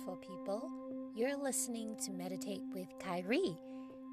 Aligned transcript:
beautiful 0.00 0.16
people. 0.16 0.70
You're 1.14 1.36
listening 1.36 1.94
to 2.04 2.12
Meditate 2.12 2.62
with 2.72 2.88
Kyrie. 2.98 3.58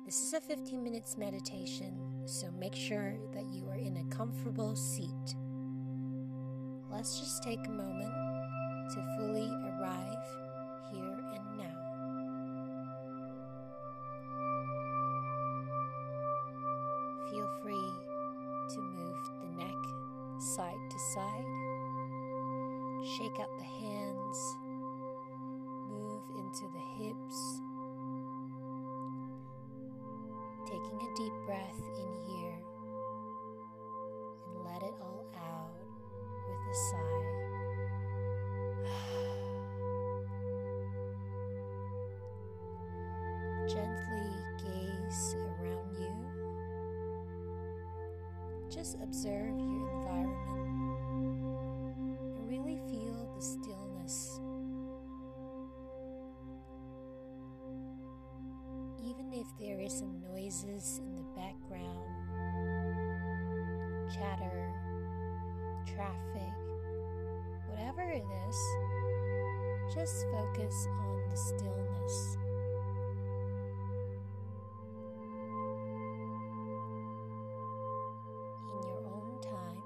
This 0.06 0.22
is 0.22 0.34
a 0.34 0.42
15 0.42 0.84
minutes 0.84 1.18
meditation, 1.18 1.98
so 2.26 2.52
make 2.52 2.76
sure 2.76 3.16
that 3.34 3.46
you 3.54 3.70
are 3.70 3.78
in 3.78 3.98
a 3.98 4.16
comfortable 4.16 4.76
seat. 4.76 5.36
Let's 6.92 7.20
just 7.20 7.42
take 7.44 7.60
a 7.68 7.72
moment 7.72 8.14
to 8.94 9.18
fully 9.18 9.50
arrive 9.80 10.26
here 10.92 11.20
and 11.36 11.58
now. 11.58 11.78
Feel 17.30 17.48
free 17.62 17.92
to 18.74 18.82
move 18.82 19.18
the 19.42 19.64
neck 19.64 19.82
side 20.40 20.90
to 20.90 21.00
side, 21.14 21.46
shake 23.18 23.40
out 23.40 23.58
the 23.58 23.86
hands, 23.86 24.58
hips. 26.98 27.62
Taking 30.66 31.00
a 31.00 31.10
deep 31.16 31.34
breath 31.46 31.82
in 31.96 32.12
here 32.26 32.58
and 34.48 34.66
let 34.66 34.82
it 34.84 34.96
all 35.00 35.26
out 35.38 35.88
with 36.48 36.62
a 36.68 36.76
sigh. 36.90 37.26
Gently 43.68 44.30
gaze 44.64 45.36
around 45.36 45.92
you. 46.00 46.14
Just 48.70 48.94
observe 49.02 49.58
your 49.60 49.90
environment 50.00 50.47
Even 59.18 59.34
if 59.34 59.48
there 59.60 59.80
is 59.80 59.94
some 59.98 60.22
noises 60.32 61.00
in 61.04 61.16
the 61.16 61.24
background, 61.36 62.06
chatter, 64.14 64.72
traffic, 65.88 66.54
whatever 67.68 68.02
it 68.02 68.24
is, 68.48 69.96
just 69.96 70.26
focus 70.32 70.88
on 71.00 71.30
the 71.32 71.38
stillness. 71.38 72.38
In 78.70 78.88
your 78.88 79.04
own 79.08 79.42
time, 79.42 79.82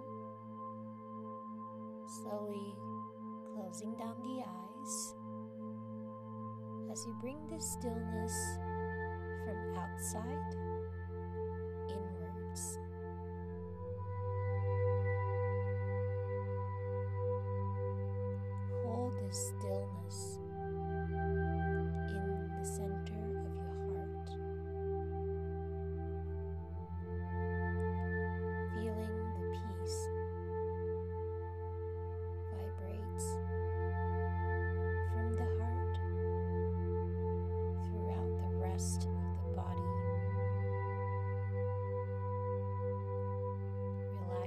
slowly 2.06 2.76
closing 3.56 3.96
down 3.96 4.18
the 4.24 4.44
eyes 4.44 5.16
as 6.92 7.06
you 7.06 7.16
bring 7.22 7.48
this 7.48 7.72
stillness 7.72 8.60
outside 9.82 10.71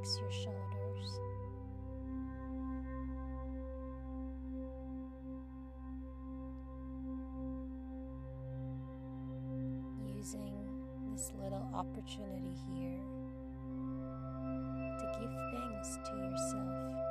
Relax 0.04 0.20
your 0.20 0.32
shoulders. 0.32 1.20
Using 10.14 10.52
this 11.10 11.32
little 11.42 11.66
opportunity 11.72 12.52
here 12.74 13.00
to 14.98 15.06
give 15.18 15.32
thanks 15.52 15.98
to 16.04 16.16
yourself. 16.16 17.03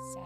Is 0.00 0.16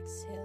four. 0.00 0.34
Exhale 0.34 0.39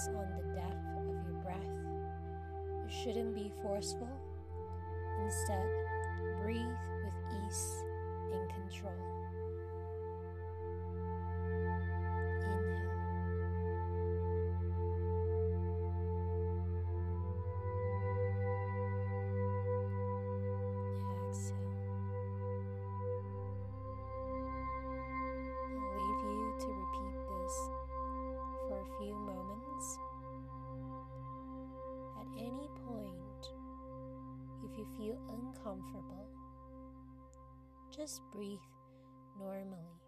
based 0.00 0.16
on 0.16 0.26
the 0.36 0.54
depth 0.54 0.86
of 0.98 1.06
your 1.24 1.42
breath. 1.42 1.56
It 2.86 2.90
shouldn't 2.90 3.34
be 3.34 3.52
forceful. 3.62 4.08
Instead, 5.24 5.66
breathe 6.42 6.64
uncomfortable, 35.28 36.26
just 37.94 38.20
breathe 38.32 38.58
normally. 39.38 40.00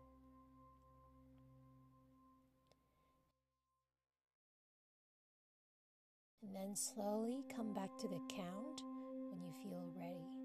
And 6.42 6.54
then 6.54 6.74
slowly 6.74 7.44
come 7.54 7.72
back 7.72 7.96
to 8.00 8.08
the 8.08 8.20
count 8.28 8.82
when 9.30 9.40
you 9.42 9.52
feel 9.62 9.84
ready. 9.96 10.41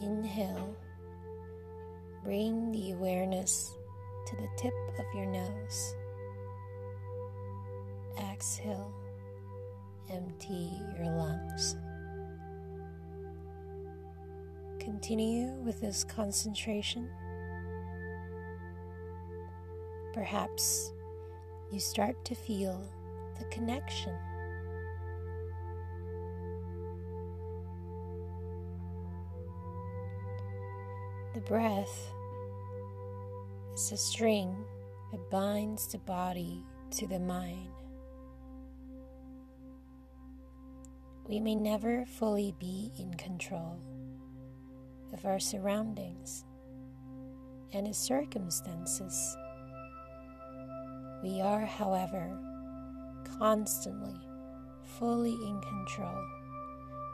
Inhale, 0.00 0.76
bring 2.22 2.70
the 2.70 2.92
awareness 2.92 3.74
to 4.26 4.36
the 4.36 4.48
tip 4.56 4.74
of 4.98 5.04
your 5.14 5.26
nose. 5.26 5.94
Exhale, 8.32 8.92
empty 10.10 10.70
your 10.96 11.06
lungs. 11.06 11.76
Continue 14.78 15.52
with 15.64 15.80
this 15.80 16.04
concentration. 16.04 17.10
Perhaps 20.14 20.92
you 21.70 21.80
start 21.80 22.24
to 22.24 22.34
feel 22.34 22.80
the 23.38 23.44
connection. 23.46 24.14
Breath 31.48 32.12
is 33.74 33.90
a 33.90 33.96
string 33.96 34.54
that 35.10 35.30
binds 35.30 35.86
the 35.86 35.98
body 35.98 36.62
to 36.90 37.06
the 37.06 37.18
mind. 37.18 37.70
We 41.26 41.40
may 41.40 41.54
never 41.54 42.04
fully 42.04 42.54
be 42.60 42.92
in 42.98 43.14
control 43.14 43.80
of 45.14 45.24
our 45.24 45.40
surroundings 45.40 46.44
and 47.72 47.88
its 47.88 47.98
circumstances. 47.98 49.36
We 51.22 51.40
are, 51.40 51.64
however, 51.64 52.38
constantly 53.38 54.20
fully 54.98 55.32
in 55.32 55.60
control 55.62 56.24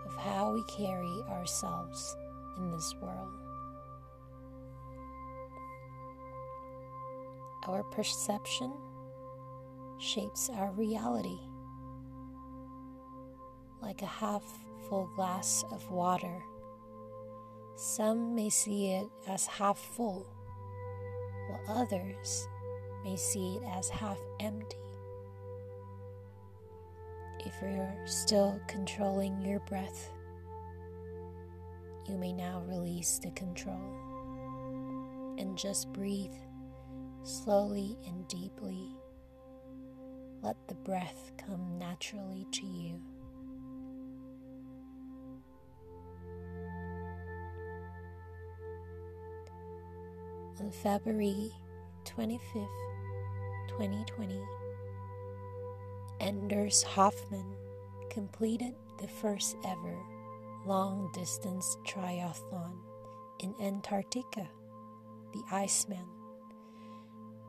of 0.06 0.16
how 0.16 0.52
we 0.52 0.64
carry 0.64 1.22
ourselves 1.28 2.16
in 2.58 2.72
this 2.72 2.96
world. 3.00 3.43
Our 7.66 7.82
perception 7.82 8.72
shapes 9.98 10.50
our 10.50 10.70
reality. 10.72 11.38
Like 13.80 14.02
a 14.02 14.06
half 14.06 14.42
full 14.88 15.10
glass 15.16 15.64
of 15.70 15.90
water, 15.90 16.42
some 17.76 18.34
may 18.34 18.50
see 18.50 18.92
it 18.92 19.06
as 19.26 19.46
half 19.46 19.78
full, 19.78 20.26
while 21.48 21.78
others 21.80 22.46
may 23.02 23.16
see 23.16 23.56
it 23.56 23.62
as 23.78 23.88
half 23.88 24.18
empty. 24.40 24.76
If 27.40 27.54
you're 27.62 27.96
still 28.06 28.60
controlling 28.68 29.42
your 29.42 29.60
breath, 29.60 30.10
you 32.06 32.18
may 32.18 32.32
now 32.34 32.62
release 32.66 33.18
the 33.22 33.30
control 33.30 33.80
and 35.38 35.56
just 35.56 35.90
breathe 35.94 36.34
slowly 37.24 37.96
and 38.06 38.28
deeply. 38.28 38.90
Let 40.42 40.56
the 40.68 40.74
breath 40.74 41.32
come 41.38 41.78
naturally 41.78 42.46
to 42.52 42.66
you. 42.66 43.00
On 50.60 50.70
February 50.70 51.50
25th, 52.04 52.68
2020, 53.68 54.40
Anders 56.20 56.84
Hofman 56.84 57.54
completed 58.10 58.74
the 59.00 59.08
first 59.08 59.56
ever 59.66 59.98
long 60.64 61.10
distance 61.12 61.76
triathlon 61.84 62.76
in 63.40 63.54
Antarctica, 63.60 64.48
the 65.32 65.42
Iceman 65.50 66.06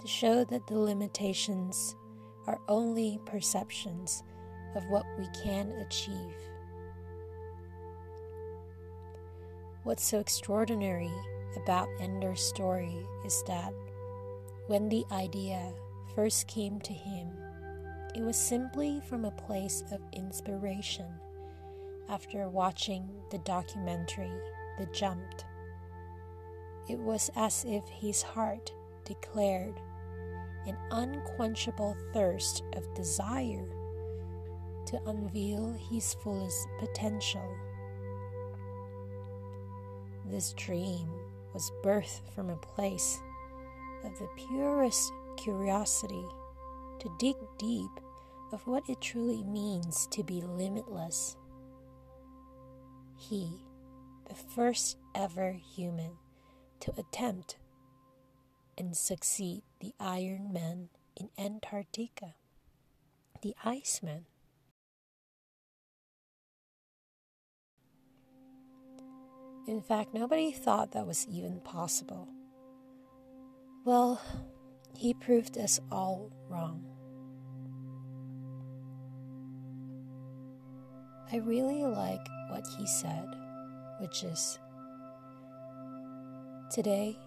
to 0.05 0.11
show 0.11 0.43
that 0.43 0.67
the 0.67 0.77
limitations 0.77 1.95
are 2.45 2.59
only 2.67 3.19
perceptions 3.25 4.21
of 4.75 4.85
what 4.87 5.03
we 5.17 5.25
can 5.43 5.71
achieve. 5.81 6.35
What's 9.83 10.03
so 10.03 10.19
extraordinary 10.19 11.11
about 11.55 11.89
Anders' 11.99 12.41
story 12.41 12.95
is 13.25 13.43
that 13.47 13.73
when 14.67 14.89
the 14.89 15.05
idea 15.11 15.73
first 16.13 16.47
came 16.47 16.79
to 16.81 16.93
him, 16.93 17.27
it 18.13 18.21
was 18.21 18.37
simply 18.37 19.01
from 19.09 19.25
a 19.25 19.31
place 19.31 19.83
of 19.91 20.01
inspiration 20.13 21.11
after 22.09 22.47
watching 22.47 23.09
the 23.31 23.39
documentary 23.39 24.39
The 24.77 24.85
Jumped. 24.93 25.45
It 26.87 26.99
was 26.99 27.31
as 27.35 27.65
if 27.67 27.87
his 27.87 28.21
heart 28.21 28.71
declared 29.03 29.81
an 30.67 30.77
unquenchable 30.91 31.95
thirst 32.13 32.63
of 32.73 32.93
desire 32.93 33.65
to 34.87 34.99
unveil 35.07 35.73
his 35.89 36.13
fullest 36.15 36.67
potential. 36.79 37.57
This 40.29 40.53
dream 40.53 41.09
was 41.53 41.71
birthed 41.83 42.27
from 42.33 42.49
a 42.49 42.57
place 42.57 43.19
of 44.03 44.17
the 44.19 44.27
purest 44.35 45.11
curiosity 45.37 46.25
to 46.99 47.15
dig 47.19 47.35
deep 47.57 47.91
of 48.51 48.65
what 48.67 48.87
it 48.89 49.01
truly 49.01 49.43
means 49.43 50.07
to 50.11 50.23
be 50.23 50.41
limitless. 50.41 51.35
He, 53.17 53.49
the 54.27 54.35
first 54.35 54.97
ever 55.13 55.51
human 55.51 56.11
to 56.81 56.93
attempt 56.97 57.57
and 58.77 58.95
succeed 58.95 59.63
the 59.79 59.93
Iron 59.99 60.51
Man 60.51 60.89
in 61.15 61.29
Antarctica, 61.37 62.35
the 63.41 63.55
Iceman. 63.63 64.25
In 69.67 69.81
fact, 69.81 70.13
nobody 70.13 70.51
thought 70.51 70.91
that 70.91 71.07
was 71.07 71.25
even 71.27 71.59
possible. 71.61 72.27
Well, 73.83 74.21
he 74.95 75.13
proved 75.13 75.57
us 75.57 75.79
all 75.91 76.31
wrong. 76.49 76.85
I 81.31 81.37
really 81.37 81.83
like 81.83 82.27
what 82.49 82.65
he 82.77 82.85
said, 82.85 83.27
which 83.99 84.23
is 84.23 84.59
Today, 86.71 87.17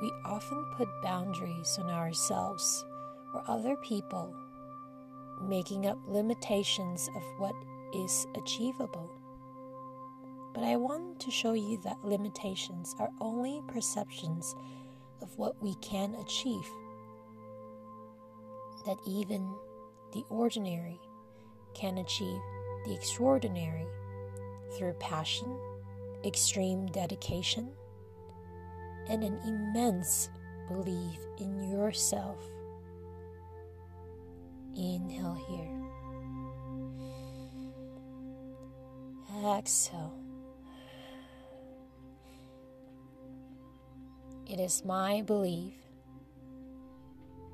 we 0.00 0.12
often 0.24 0.64
put 0.76 0.88
boundaries 1.02 1.78
on 1.80 1.90
ourselves 1.90 2.84
or 3.32 3.42
other 3.48 3.76
people, 3.76 4.34
making 5.42 5.86
up 5.86 5.98
limitations 6.06 7.08
of 7.16 7.22
what 7.38 7.54
is 7.94 8.26
achievable. 8.34 9.10
But 10.54 10.64
I 10.64 10.76
want 10.76 11.20
to 11.20 11.30
show 11.30 11.52
you 11.54 11.80
that 11.84 12.04
limitations 12.04 12.94
are 12.98 13.10
only 13.20 13.60
perceptions 13.66 14.54
of 15.20 15.36
what 15.36 15.60
we 15.62 15.74
can 15.76 16.14
achieve. 16.14 16.68
That 18.86 18.98
even 19.06 19.52
the 20.12 20.24
ordinary 20.28 21.00
can 21.74 21.98
achieve 21.98 22.40
the 22.84 22.94
extraordinary 22.94 23.86
through 24.76 24.92
passion, 24.94 25.58
extreme 26.24 26.86
dedication, 26.86 27.70
and 29.08 29.22
an 29.22 29.38
immense 29.46 30.30
belief 30.68 31.18
in 31.38 31.70
yourself. 31.70 32.38
Inhale 34.76 35.38
here. 35.48 35.84
Exhale. 39.58 40.14
It 44.46 44.60
is 44.60 44.84
my 44.84 45.22
belief 45.22 45.74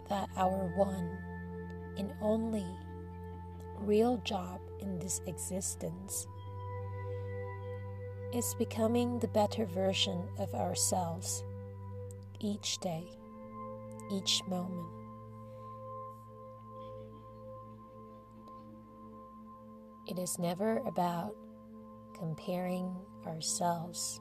that 0.09 0.29
our 0.37 0.73
one 0.77 1.19
and 1.97 2.13
only 2.21 2.67
real 3.79 4.19
job 4.19 4.61
in 4.81 4.99
this 4.99 5.21
existence 5.27 6.27
is 8.33 8.55
becoming 8.55 9.19
the 9.19 9.29
better 9.29 9.67
version 9.67 10.29
of 10.39 10.55
ourselves 10.55 11.43
each 12.41 12.79
day, 12.79 13.05
each 14.13 14.43
moment. 14.49 14.87
It 20.07 20.19
is 20.19 20.39
never 20.39 20.79
about 20.87 21.35
comparing 22.19 22.95
ourselves 23.27 24.21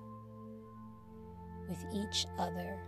with 1.68 1.84
each 1.94 2.26
other. 2.38 2.80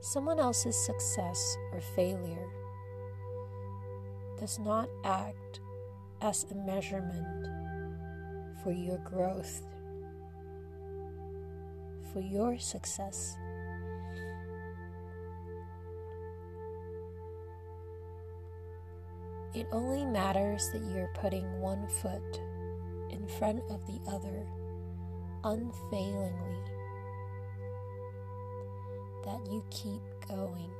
Someone 0.00 0.38
else's 0.38 0.76
success 0.76 1.56
or 1.72 1.80
failure 1.94 2.48
does 4.38 4.58
not 4.58 4.88
act 5.04 5.57
as 6.20 6.44
a 6.50 6.54
measurement 6.54 7.46
for 8.62 8.72
your 8.72 8.98
growth, 8.98 9.62
for 12.12 12.20
your 12.20 12.58
success. 12.58 13.36
It 19.54 19.66
only 19.72 20.04
matters 20.04 20.68
that 20.72 20.82
you're 20.92 21.10
putting 21.14 21.60
one 21.60 21.86
foot 21.88 22.40
in 23.10 23.26
front 23.38 23.62
of 23.70 23.86
the 23.86 23.98
other 24.10 24.46
unfailingly, 25.44 26.58
that 29.24 29.40
you 29.50 29.64
keep 29.70 30.02
going. 30.28 30.70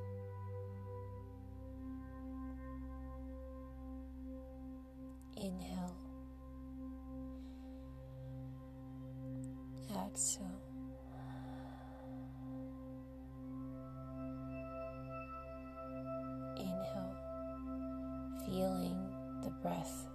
Breath 19.68 20.06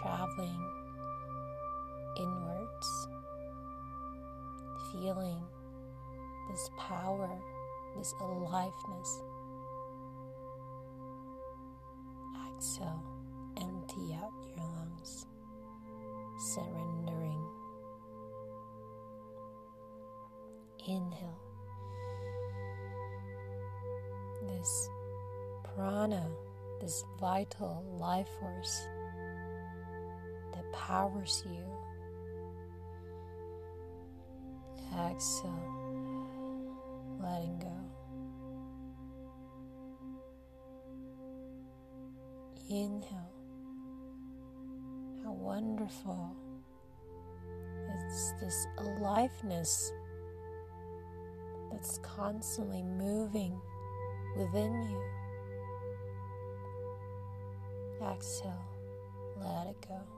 traveling 0.00 0.70
inwards, 2.16 3.08
feeling 4.92 5.42
this 6.48 6.70
power, 6.78 7.30
this 7.96 8.14
aliveness. 8.20 9.22
Exhale, 12.54 13.02
empty 13.60 14.14
out 14.14 14.32
your 14.56 14.66
lungs, 14.66 15.26
surrendering. 16.54 17.44
Inhale. 20.86 21.40
This 24.48 24.88
prana, 25.64 26.30
this 26.80 27.04
vital 27.20 27.84
life 27.98 28.28
force 28.40 28.88
that 30.54 30.72
powers 30.72 31.44
you. 31.46 31.64
Exhale, 35.10 35.52
letting 37.20 37.58
go. 37.58 37.72
Inhale. 42.70 43.32
How 45.24 45.32
wonderful. 45.32 46.36
It's 48.06 48.32
this 48.40 48.66
aliveness 48.78 49.92
that's 51.70 51.98
constantly 51.98 52.82
moving 52.82 53.60
within 54.36 54.82
you. 54.82 55.17
Exhale, 58.00 58.64
let 59.36 59.66
it 59.68 59.86
go. 59.88 60.17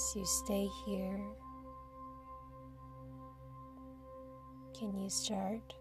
As 0.00 0.16
you 0.16 0.24
stay 0.24 0.66
here, 0.86 1.20
can 4.72 4.98
you 4.98 5.10
start 5.10 5.74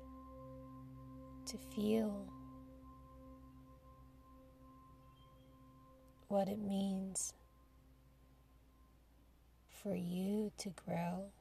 to 1.45 1.57
feel 1.73 2.27
what 6.27 6.49
it 6.49 6.59
means 6.59 7.33
for 9.69 9.95
you 9.95 10.51
to 10.57 10.73
grow 10.85 11.31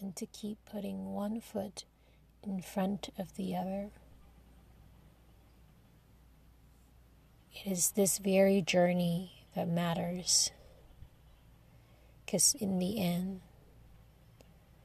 and 0.00 0.16
to 0.16 0.24
keep 0.24 0.56
putting 0.64 1.12
one 1.12 1.42
foot 1.42 1.84
in 2.42 2.62
front 2.62 3.10
of 3.18 3.36
the 3.36 3.54
other? 3.54 3.90
It 7.52 7.70
is 7.70 7.90
this 7.90 8.16
very 8.16 8.62
journey 8.62 9.37
that 9.54 9.68
matters. 9.68 10.50
Because 12.24 12.54
in 12.54 12.78
the 12.78 13.00
end, 13.00 13.40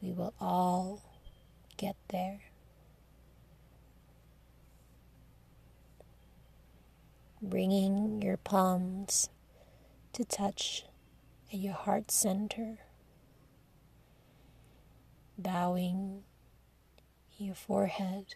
we 0.02 0.12
will 0.12 0.34
all 0.40 1.02
get 1.78 1.96
there. 2.10 2.42
Bringing 7.42 8.22
your 8.22 8.38
palms 8.38 9.30
to 10.14 10.24
touch 10.24 10.86
at 11.52 11.60
your 11.60 11.74
heart 11.74 12.10
center, 12.10 12.78
bowing 15.38 16.24
your 17.38 17.56
forehead 17.56 18.36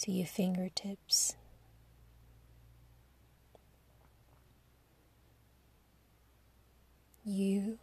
to 0.00 0.10
your 0.10 0.26
fingertips. 0.26 1.36
You 7.24 7.78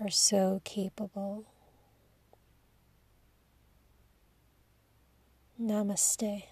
are 0.00 0.10
so 0.10 0.60
capable. 0.64 1.46
Namaste. 5.60 6.49